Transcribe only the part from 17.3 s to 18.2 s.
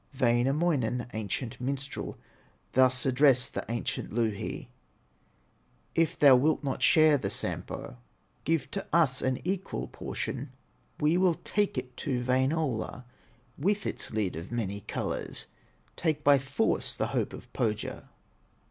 of Pohya."